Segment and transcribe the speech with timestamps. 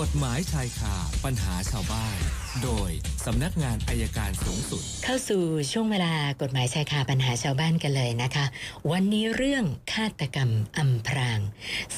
[0.00, 0.94] กฎหมายชายคา
[1.24, 2.18] ปัญหาชาวบ้าน
[2.64, 2.90] โดย
[3.26, 5.42] สำนักงานอายการสูงสุด เข้าสู่
[5.72, 8.46] ช่วงเวลากฎหมายชายคาปัญหาชาวบ้านกันเลยนะคะ
[8.92, 11.40] วันนี้เรื่องฆาตกรรมอำพราง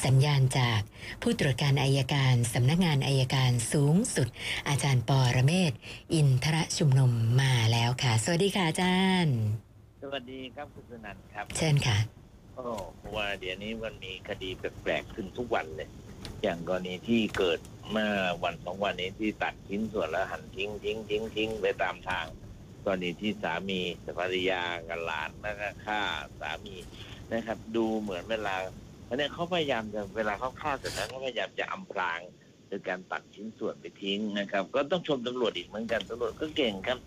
[0.03, 0.79] สัญญาณจาก
[1.21, 4.27] ผู้ตรวจการอายการสำนักงานอายการสูงสุด
[4.69, 5.71] อาจารย์ปอระเมศ
[6.13, 7.11] อินทรชุมนุม
[7.41, 9.37] มาแล้วค่ะ สวัสดีค่ะอาจารย์
[10.01, 11.97] สวัสดีครับคุณสนันท์ครับ เชิญค่ะ
[12.55, 12.63] โอ้
[13.15, 15.89] ว่าเดี๋ยวนี้มันมีคดีแปลกๆขึ้นทุกวันเลย
[16.43, 17.59] อย่างกรณีที่เกิด
[17.91, 18.11] เมื่อ
[18.43, 22.25] วันสองวันนี้ที่ตัดชิ้นส่วนแล้วหั่นทิ้งทิ้งทิ้งทิ้งไปตามทาง
[22.83, 23.79] กรณีที่สามี
[24.19, 26.01] ภรรยากับหลานแล้วก็ฆ่า
[26.41, 26.75] สามี
[27.33, 28.55] นะครับ ดูเหมือนเวลา
[29.07, 32.19] อันนี้เขาพยายามจะเวลาเขาฆ่าเสร็จแล้วเขาพยายามจะอำพราง
[32.67, 36.99] โดยการตัดชิ้นส่วนไปทิ้งนะครับ ก็ต้องชมตำรวจอีกเหมือนกันตำรวจก็เก่งครับ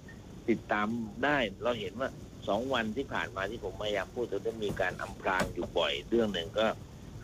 [0.49, 0.89] ติดตาม
[1.25, 2.09] ได้เราเห็นว่า
[2.49, 6.67] สองวันที่ผ่านมาที่ผมพยายามพูดจะมีการอำพรางอยู่บ่อยเรื่องหนึ่งก็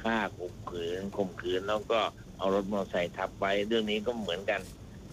[0.05, 2.01] ฆ่าข่มขืนข่มขืนแล้วก็
[2.39, 4.61] เอารถมอเตอร์ไซค์ทับไว้เรื่องนี้ก็เหมือนกัน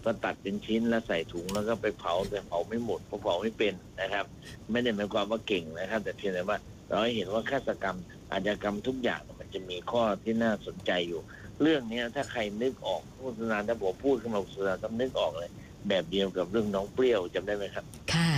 [0.04, 4.24] ก็ตัดเป็นชิ้นแล้วใส่ถุงแล้วก็ไปเผาแต่เผาไม่หมดเพราะเผาไม่เป็นนะครับ
[4.70, 7.96] ไม่ได้หมายความว่าเก่งนะครับ แต่เพียงแต่ว่าเราให้เห็นว่าฆาตกรรม
[8.32, 11.20] อาชญากรรมทุกอย่างมันจะมีข้อที่น่าสนใจอยู่
[11.62, 15.50] เรื่องเนี้ยถ้าใครนึกออกโฆษณาถ้าผมพูดขึ้นมาโฆษณาต้องนึกออกเลย
[15.88, 17.84] แบบเดียวกับเรื่องน้องเปรี้ยวจำได้ไหมครับ
[18.14, 18.30] ค่ะ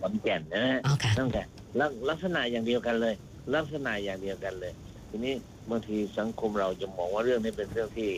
[0.00, 1.42] ขอนแก่นนะฮะอ๋อค่ะตั้งแต่
[1.80, 3.14] ลักลักษณะอย่างเดียวกันเลย
[3.54, 4.72] ลักษณะอย่างเดียวกันเลย
[5.10, 5.34] ทีนี้
[5.70, 8.10] บางทีสังคมเราจะมองว่าเรื่องนี้เป็นเรื่องที่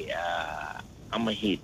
[1.13, 1.61] อำมหิต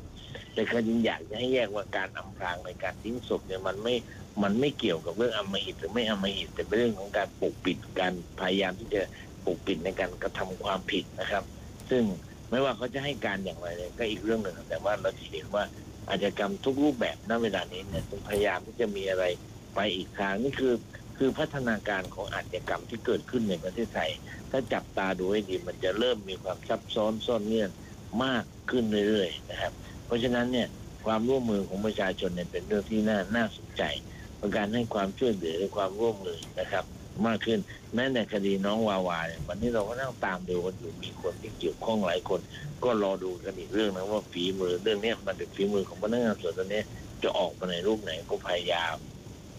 [0.55, 3.95] แต่ก็ยังอยากจะให้แยกว่าการอำพรางในการทิ้งศพเนี่ยมันไม่
[4.43, 9.03] มันไม่เกี่ยวกับเรื่องอำมหิตหรือไม่อำมหิตแต่เป็นเรื่องของการปกปิดการพยายามที่จะ
[9.45, 11.45] ปกปิดในการกระทำความผิดนะครับ
[11.91, 12.03] ซึ่ง
[12.51, 15.65] ไม่ว่าเขาจะให้การอย่างไรเนี่ยก็อีกเรื่องหนึ่งแต่ว่าเราเห็นว่า
[16.09, 19.25] อาชญากรรมทุกรูปแบบณเวลานี้เนี่ยพยายามที่จะมีอะไร
[19.75, 20.73] ไปอีกทางนี่คือ
[21.23, 24.11] คือพัฒนาการของอาชญากรรมที่เกิดขึ้นในประเทศไทย
[24.51, 27.71] ถ้าจับตาดูให้ดีมันจะเริ่มมีความซับซ้อนซ่อนเงื่อน
[28.25, 29.73] มากขึ้นเรื่อยๆนะครับ
[30.07, 30.69] เพราะฉะนั้นเนี่ย
[31.07, 33.83] ความร่วมมือของประชาชนเนี่ยเป็นเรื่องที่น่าน่าสนใจ
[34.39, 36.85] เป็นการให้ความช่วยเหลือและความร่วมมือนะครับ
[37.27, 37.59] มากขึ้น
[37.95, 42.41] แม้ในคดีน้องวาวาเนี่ยวันนี้เราก็นั่งตามดูกันอยู่มีคนที่เกี่ยวข้องหลายคน
[42.85, 46.83] ก็รอดูกันอีกเรื่องนะว่าฝีมือเรื่องนี้มันเป็นฝีมือของพนักงานสอบสวนตัวนี้
[47.23, 48.97] จะออกมาในรูปไหนก็พยายาม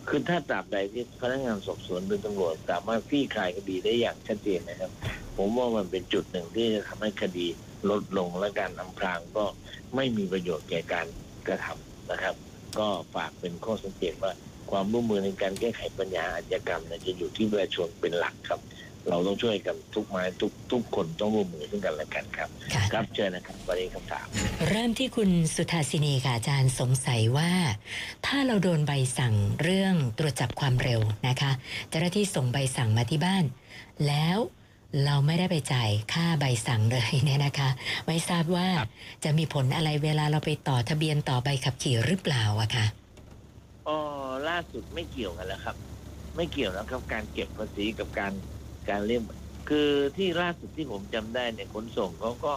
[0.07, 4.91] คือถ้าตราบใดที่พนักงานสอบสวนหรือตำรวจสามารถคลี่คลายคดีได้อย่างชัดเจนนะครับ
[5.37, 7.47] ผมว่ามันเป็นจุดหนึ่งที่จะทำให้คดี
[7.89, 9.45] ลดลงและการอำพรางก็
[9.95, 11.07] ไม่มีประโยชน์แก่การ
[11.47, 12.35] กระทำนะครับ
[12.79, 14.31] ก็ฝากเป็นข้อสังเกตว่า
[14.71, 18.59] ความร่วมมือในการแก้ไขปัญหาอาชญากรรมจะอยู่ที่ประชาชนเป็นหลักครับ
[19.09, 24.25] เราต้องช่วยกันทุกไม้ทุกทุกคนต้องร่วมมือซึ่งกันและกันครับ ค่ะ ครับเชิญนะครับประเด็นคำถาม
[24.69, 27.51] เริ่มที่คุณสุธาสินีค่ะอาจารย์สงสัยว่า
[28.25, 31.51] ถ้าเราโดนใบสั่งเรื่องตรวจจับความเร็วนะคะ
[31.89, 33.43] เจ้าหน้าที่ส่งใบสั่งมาที่บ้าน
[34.07, 34.37] แล้ว
[35.05, 37.69] เราไม่ได้ไปจ่ายค่าใบสั่งเลยเนี่ยนะคะ
[38.07, 38.89] ไม่ทราบว่าครับ
[39.23, 42.85] จะมีผลอะไรเวลาเราไปต่อทะเบียนต่อใบขับขี่หรือเปล่าอะคะ
[43.87, 43.97] อ๋อ
[44.49, 45.75] ล่าสุดไม่เกี่ยวกันแล้วครับ
[46.35, 48.33] ไม่เกี่ยวแล้วครับการเก็บภาษีกับการ
[48.89, 49.21] การเรียก
[49.69, 52.53] คือที่ล่าสุดที่ผมจำได้เนี่ยขนส่งเขาก็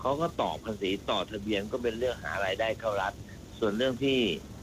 [0.00, 3.12] เขาก็ต่อภาษีต่อทะเบียนก็เป็นเรื่องหารายได้เข้ารัฐ
[3.58, 4.18] ส่วนเรื่องที่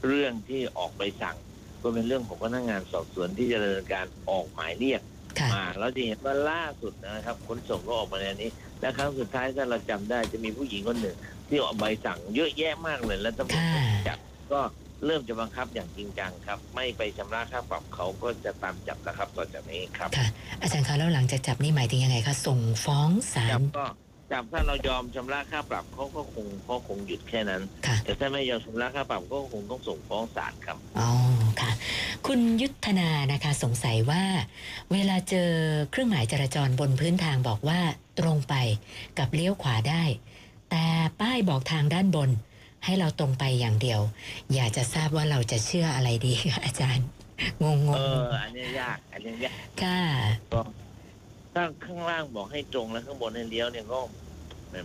[0.06, 1.36] เรื่องที่ออกใบสั่ง
[1.82, 5.00] ก็เป็นเรื่องของพนักงานสอบสวนที่จะดำเนินการออกหมายเรียก
[5.38, 8.50] ค่ะมาเราจะเห็นว่าล่าสุดนะครับขนส่งก็ออกมาในอันนี้
[8.80, 11.16] และครั้งสุดท้ายถ้าเราจำได้จะมีผู้หญิงคนหนึ่ง
[11.48, 14.18] ที่ออกใบสั่งเยอะแยะมากเลยแล้วตำรวจค่ะก็จับ
[14.52, 14.60] ก็
[15.04, 20.26] เริ่มจะบังคับอย่างจริงจังครับ ไม่ไปชำระค่าปรับเขาก็จะตามจับนะครับต่อจากนี้ครับค่ะ
[20.60, 23.86] อาจารย์คะแล้วหลังจากจับนี่หมายถึงยังไงคะส่งฟ้องศาจัลบก็
[24.32, 31.10] จับถ้าเรายอมชำระค่าปรับเขาก็คงเขาคงหยุดแค่นั้นค่ะแต่ถ้าไม่ยอมชำระค่าปรับก็คงต้องส่งฟ้องศาลครับอ๋อ
[31.60, 31.70] ค่ะ
[32.26, 34.22] คุณยุทธนานะคะสงสัยว่า
[34.92, 35.50] เวลาเจอ
[35.90, 37.80] เครื่องหมายจราจรบนพื้นทางบอกว่า
[38.18, 38.54] ตรงไป
[39.18, 40.04] กับเลี้ยวขวาได้
[40.70, 40.86] แต่
[41.20, 42.30] ป้ายบอกทางด้านบน
[42.86, 44.00] ให้เราตรงไปอย่างเดียว
[44.54, 47.06] อยากจะทราบว่าเราจะเชื่ออะไรดีคะอาจารย์
[47.62, 50.00] งงงเออ อันนี้ยาก อันนี้ยากค่ะ
[50.52, 50.60] ก็
[51.54, 53.98] ถ้าข้างล่างบอกให้ตรงแล้วข้างบนให้เลี้ยวเนี่ยก็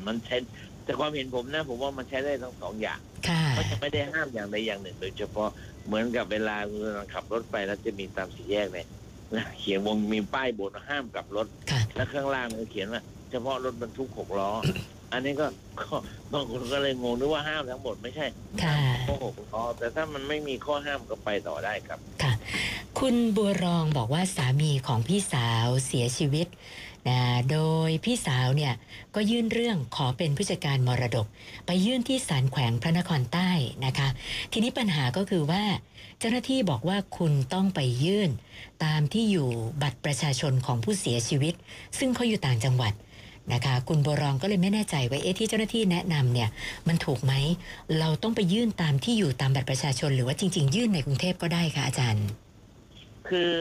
[0.07, 0.38] มันใช้
[0.84, 5.50] แต่ความเห็นผมนะ ผมว่ามันใช้ได้ทั้งสองอย่างค่ะเขาจะไม่ได้ห้ามอย่างใดอย่างหนึ่ง โดยเฉพาะ
[5.86, 6.56] เหมือนกับเวลา
[6.95, 8.88] เราขับรถไปแล้วจะมีตามสี่แยกเนี่ย
[9.36, 13.01] นะเขียนวงมีป้ายบนห้ามกลับรถค่ะแล้วข้างล่างมันเขียนว่า
[13.31, 14.51] เฉพาะรถบรรทุกหกล้อ
[15.13, 15.48] อันนี้ก็
[15.80, 15.95] ก็
[16.33, 18.25] บางคนก็เลยงงนึกว่าห้ามทั้งหมดไม่ใช่
[18.63, 18.75] ค่ะ
[19.07, 22.33] ข้อหกล้อแต่ถ้ามันไม่มีข้อห้ามก็ไปต่อได้ครับ ค่ะ
[23.00, 26.48] คุณบัวรองบอกว่าสามีของพี่สาวเสียชีวิต
[27.10, 28.74] นะโดยพี่สาวเนี่ย
[29.16, 31.27] ก็ยื่นเรื่องขอเป็นผู้จัดการมรดก
[31.66, 33.50] ไปยื่นที่ศาลแขวงพระนครใต้
[33.86, 34.07] นะคะ
[34.51, 35.63] ทีนี้ปัญหาก็คือว่า
[36.19, 38.30] เจ้าหน้าที่บอกว่าคุณต้องไปยื่น
[38.84, 39.50] ตามที่อยู่
[39.81, 41.54] บัตรประชาชนของผู้เสียชีวิต
[42.00, 42.94] ซึ่งเขาอยู่ต่างจังหวัด
[43.53, 46.49] นะคะคุณโบวรองก็เลยไม่แน่ใจว่าเอ๊ะที่เจ้าหน้าที่แนะนำเนี่ย
[46.88, 47.33] มันถูกไหม
[47.99, 52.27] เราต้องไปยื่นตามที่อยู่ตามบัตรประชาชน หรือว่าจริง ๆ ยื่นในกรุงเทพก็ได้ค่ะอาจารย์
[53.29, 53.53] คือ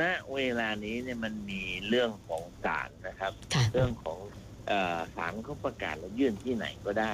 [0.00, 0.02] ณ
[0.34, 4.18] เวลานี้เนี่ยมันมีเรื่องของศาลนะครับ ค่ะ เรื่องของ
[4.66, 7.12] เออศาลเขาประกาศแล้วยื่นที่ไหนก็ได้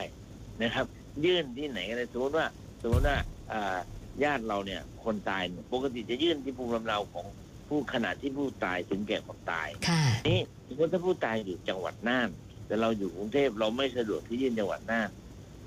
[0.62, 0.86] นะครับ
[1.24, 2.46] ยื่นที่ไหนก็ได้สมมติว่า
[2.82, 3.16] สมมติว่า
[3.52, 3.76] อ่า
[4.24, 7.26] ญาติเราเนี่ยคนตายเนี่ยปกติจะยื่นที่ภูมิลำเนาของ
[7.68, 12.28] ผู้ขณะที่ผู้ตายถึงแก่ความตาย ค่ะ นี่สมมติถ้าผู้ตายอยู่จังหวัดน่าน
[12.66, 15.08] แต่เราอยู่กรุงเทพเราไม่สะดวกที่ยื่นจังหวัดน่าน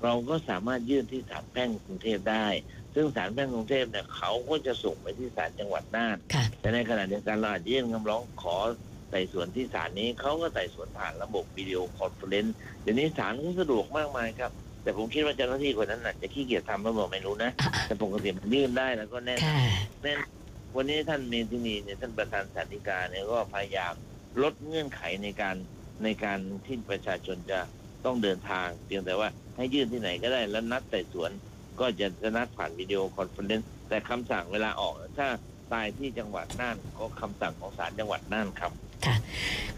[0.04, 2.46] เราก็สามารถยื่นที่ศาลแพ่งกรุงเทพได้
[2.94, 8.56] ซึ่งศาลแพ่งกรุงเทพเนี่ยเขาก็จะส่งไปที่ศาลจังหวัดน่าน ค่ะ แต่ในขณะเดียวกันเราอาจจะยื่นคำร้องขอ
[9.10, 14.50] ไต่สวนที่ศาลนี้เขาก็ไต่สวนผ่านระบบ video conferenceเดี๋ยวนี้ศาลก็สะดวกมากมายครับ
[14.82, 17.50] แต่ผมคิดว่าเจ้าหน้าที่คนนั้นน่ะจะขี้เกียจทำหรือเปล่าไม่รู้นะ
[17.86, 19.58] แต่ปกติมันยื่นได้แล้วก็แน่นค่ะ
[20.02, 20.18] แน่น
[20.76, 23.94] วันนี้ท่านเมธินีเนี่ยท่านประธานศาลฎีกาเนี่ยก็พยายาม
[24.42, 25.56] ลดเงื่อนไขในการ
[26.04, 27.60] ในการที่ประชาชนจะ
[28.04, 31.30] ต้องเดินทาง เพียงแต่ว่าให้ยื่นที่ไหนก็ได้แล้วนัดไต่สวน
[31.80, 35.28] ก็จะจะนัดผ่าน video conference แต่คำสั่งเวลาออก ถ้า
[35.72, 38.72] ตายที่จังหวัดน่านก็คำสั่งของศาลจังหวัดน่านครับ
[39.06, 39.16] ค่ะ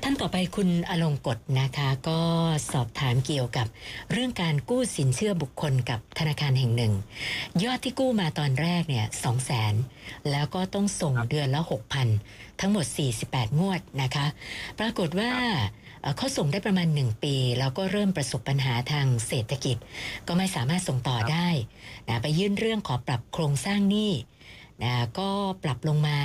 [0.03, 2.21] ท่านต่อไปคุณอลงกฎนะคะ ก็
[2.73, 3.67] สอบถามเกี่ยวกับ
[4.13, 6.93] เรื่องการกู้สินเชื่อบุคคลกับธนาคารแห่งหนึ่ง
[7.65, 9.75] ยอดที่กู้มาตอนแรกเนี่ยสองแสน
[10.31, 11.61] แล้วก็ต้องส่งเดือนละ
[12.11, 12.87] 6,000ทั้งหมด
[13.23, 14.27] 48 งวดนะคะ
[14.79, 15.33] ปรากฏว่า
[16.17, 19.77] เขาส่งได้ประมาณ 1 ปี แล้วก็เริ่มประสบปัญหาทางเศรษฐกิจ
[20.27, 21.49] ก็ไม่สามารถส่งต่อได้ได้
[22.09, 24.13] นะไปยื่นเรื่องขอปรับโครงสร้างหนี้
[24.83, 25.29] นะก็
[25.63, 26.19] ปรับลงมา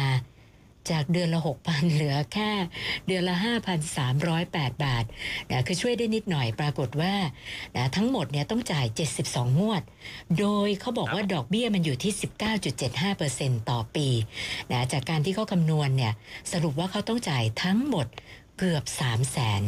[0.94, 2.52] จากเดือนละ 6,000 เหลือแค่
[3.08, 3.36] เดือนละ
[4.10, 5.04] 5,308 บาท
[5.50, 7.14] นะคือช่วยได้นิดหน่อยปรากฏว่า
[7.76, 8.86] นะทั้งหมดเนี่ยต้องจ่าย
[9.22, 9.82] 72 งวด
[10.40, 12.12] โดยเขาบอกว่าดอกเบี้ยมันอยู่ที่
[12.92, 14.08] 19.75%ต่อปี
[14.72, 16.14] นะจากการที่เขาคำนวณเนี่ย
[16.52, 18.08] สรุปว่าเขาต้องจ่ายทั้งหมด
[18.58, 19.62] เกือบ3 0 0แสน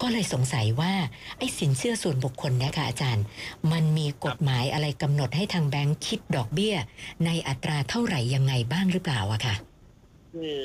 [0.00, 0.92] ก็เลยสงสัยว่า
[1.38, 3.24] ไอ้สินเชื่อส่วนบุคคลเนี่ยค่ะอาจารย์
[3.72, 6.74] มันมีกฎหมายอะไรกำหนดให้ทางแบงค์คิดดอกเบี้ย
[7.26, 9.54] ในอัตราเท่าไหร่ยังไงบ้างหรือเปล่าอะค่ะ
[10.34, 10.60] คือ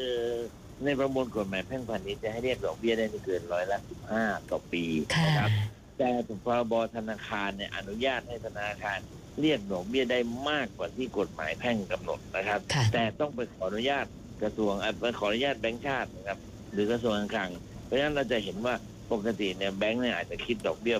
[0.84, 4.84] ในประมวลกฎหมายแพ่งพาณิชย์จะให้เรียกดอกเบี้ยได้ไม่เกินร้อยละสิบห้าต่อปี
[5.16, 5.50] ค่ะนะครับ
[5.98, 6.10] แต่
[6.46, 9.00] พรบธนาคารเนี่ยอนุญาตให้ธนาคาร
[9.42, 10.20] เรียกดอกเบี้ยได้
[10.50, 14.06] มากกว่าที่กฎหมายแพ่งกำหนดนะครับ ค่ะ แต่ต้องไปขออนุญาต
[14.42, 16.40] กระทรวงเอ่อไปขออนุญาตแบงก์ชาตินะครับ
[16.74, 18.76] หรือกระทรวงการคลังเพ ราะฉะนั้นเราจะเห็นว่า
[19.12, 20.98] ปกติเนี่ยแบงก์เนี่ยอาจจะคิดดอกเบี้ย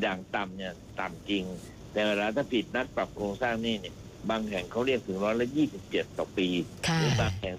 [0.00, 1.44] อย่างต่ำเนี่ยต่ำจริง
[1.92, 3.94] แต่เวลาถ้าผิดนัดปรับโครงสร้างนี่เนี่ย
[4.30, 6.48] บางแห่งเขาเรียกถึงร้อยละยี่สิบเจ็ดต่อปี
[6.98, 7.54] หรือบางแห่ง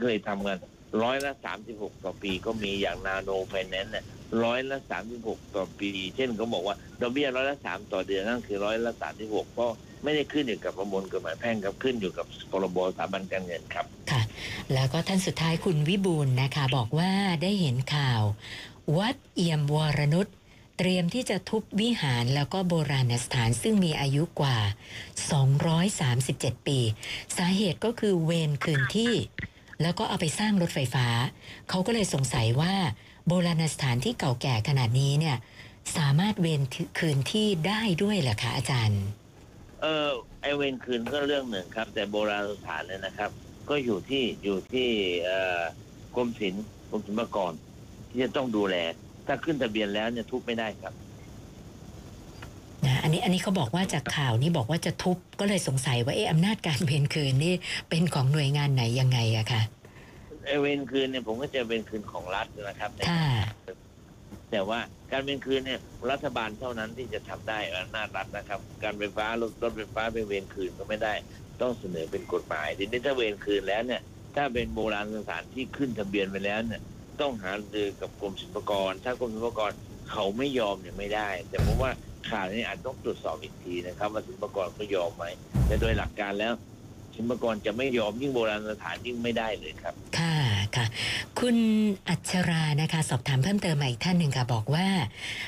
[0.00, 0.58] เคยทำกัน
[1.02, 4.04] ร้อยละสามสิบหกต่อปีก็มีอย่างนาโนไฟแนนซ์เนี่ย
[4.44, 9.70] ร้อยละสามสิบหกต่อปี เช่นเขาบอกว่าดอกเบี้ยร้อยละสามต่อเดือนนั่นคือร้อยละสามสิบหกเพราะ
[10.04, 14.22] ไม่ได้ขึ้นอยู่กับประมวลกฎหมายแพ่งครับขึ้นอยู่กับพรบสถาบันการเงินครับค่ะ
[14.72, 17.12] แล้วก็ท่านสุดท้ายคุณวิบูลนะคะ บอกว่า
[17.42, 18.22] ได้เห็นข่าว
[18.98, 20.26] วัดเอี่ยมวรนุช
[20.78, 24.58] เตรียมที่จะทุบวิหารแล้วก็โบราณสถานซึ่งมีอายุกว่า
[25.82, 26.78] 237 ปี
[27.36, 29.14] สาเหตุก็คือเวรคืนที่
[29.82, 31.06] แล้วก็เอาไปสร้างรถไฟฟ้า
[31.68, 32.74] เขาก็เลยสงสัยว่า
[33.26, 35.36] โบราณสถานที่เก่าแก่ขนาดนี้เนี่ย
[35.96, 36.62] สามารถเวร
[36.98, 39.02] คืนที่ได้ด้วยเหรอคะอาจารย์
[39.80, 40.08] เออ
[40.40, 43.30] ไอเวนคืนก็เรื่องหนึ่งครับ แต่โบราณสถานเนี่ยนะครับ
[43.68, 44.88] ก็อยู่ที่อยู่ที่
[45.24, 45.62] เอ่อ
[46.16, 47.52] กรมศิลป์กรมศิลปากร
[48.10, 48.76] ที่จะต้องดูแล
[49.26, 50.94] ถ้าขึ้นทะเบียนแล้วเนี่ยทุบไม่ได้ครับ
[52.86, 57.54] นะอันนี้อันนี้เขาบอกว่าจากข่าวนี่บอกว่าจะทุบก็เลยสงสัยว่าเอออำนาจการเวรคืนนี่
[57.88, 59.62] เป็นของหน่วยงานไหนยังไงอะคะ
[60.46, 63.26] ไอเวนคืนเนี่ยผมก็จะเป็นคืนของรัฐนะครับในค่ะ
[64.50, 64.80] แต่ว่า
[65.12, 71.14] การเป็นคืนเนี่ยรัฐบาลเท่านั้นที่จะทำได้อำนาจรัฐนะครับ การไฟฟ้ารถรถไฟฟ้าไปเวรคืนก็ไม่ได้
[71.60, 74.02] ต้องเสนอเป็นกฎหมายทีนี้ถ้าเวรคืนแล้วเนี่ย
[74.36, 76.82] ถ้าเป็นโบราณสถานที่ขึ้นทะเบียนไปแล้วเนี่ย
[77.20, 79.72] ต้องหารือกับกรมศิลปากร ถ้ากรมศิลปากร
[80.10, 81.90] เขาไม่ยอมเนี่ยไม่ได้ แต่ผมว่า
[82.30, 85.24] ข่าวนี้อาจต้องตรวจสอบอีกทีนะครับว่าศิลปากรเขายอมไหม
[85.66, 86.52] แต่โดยหลักการแล้ว
[87.14, 90.35] ศิลปากรจะไม่ยอมยิ่งโบราณสถานยิ่งไม่ได้เลยครับ ค่ะ
[90.98, 91.56] ค่ะคุณ
[92.08, 94.88] อัชรานะคะ สอบถามเพิ่มเติมมาอีกท่านหนึ่งค่ะบอกว่า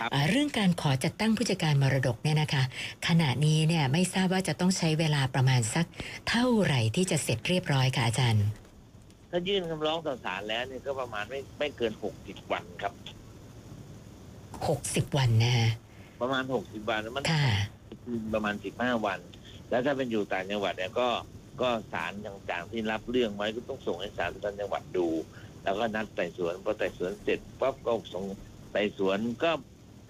[0.01, 2.63] ครับอ่า เรื่องการขอจัดตั้งผู้จัดการมรดกเนี่ยนะคะ
[3.07, 5.87] ขณะนี้เนี่ยไม่ทราบว่าจะต้องใช้เวลาประมาณสัก
[6.29, 8.47] เท่าไหร่ที่จะเสร็จเรียบร้อยค่ะอาจารย์
[9.31, 12.93] ถ้ายื่นคำร้องต่อศาลแล้วเนี่ยก็ประมาณไม่ไม่เกินหกสิบวันครับ
[15.11, 15.71] 60วันนะฮะ
[16.23, 17.47] ประมาณหกสิบวันแล้วมันค่ะ
[18.35, 19.19] ประมาณสิบห้าวัน
[19.71, 21.09] แล้วถ้าเป็นอยู่ต่างจังหวัดเนี่ยก็
[21.63, 25.09] ก็ศาลต่างๆที่รับเรื่องไว้ก็ต้องส่งให้ศาลต่างจังหวัดดู
[25.63, 28.25] แล้วก็นัดไต่สวนพอไต่สวนเสร็จปั๊บก็ส่ง
[28.73, 29.51] ไต่สวนก็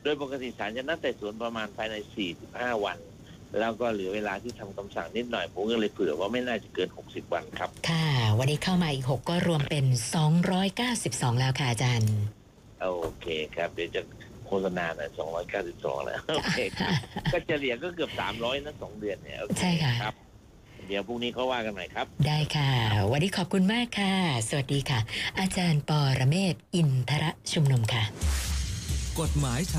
[0.02, 2.99] โดยปกติศาลจะนัดไต่สวนประมาณภายในสี่สิบห้าวัน
[3.59, 8.07] แล้วก็เหลือเวลาที่ทำคำสั่งนิดหน่อยผมก็เลยเผื่อว่าไม่น่าจะเกินหกสิบวันครับ ค่ะ
[8.38, 9.85] วันนี้เข้ามาอีก 6 ก็รวมเป็น
[10.62, 12.12] 292 แล้วค่ะอาจารย์
[12.83, 12.88] โอ
[13.21, 13.26] เค
[13.57, 14.02] ครับ เดี๋ยวจะ
[14.47, 16.93] โฆษณาหน่อยสองร้อยเก้าสิบสองแล้วโอเคครับ
[17.33, 20.14] ก็เฉลี่ยก็เกือบสามร้อยนะสองเดือนเนี่ยโอเใช่ค่ะครับ
[20.88, 22.71] เดี๋ยวพรุ่งนี้เขาว่ากันหน่อยครับ ได้ค่ะ
[23.11, 24.14] วันนี้ขอบคุณมากค่ะ
[24.49, 25.00] สวัสดีค่ะ
[25.40, 28.02] อาจารย์ปอระเมศ อินทรชุมนุมค่ะ
[29.21, 29.76] กฎหมายชาย